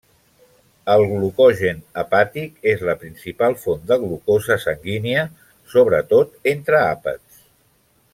[0.93, 5.27] El glucogen hepàtic és la principal font de glucosa sanguínia,
[5.75, 7.45] sobretot entre àpats.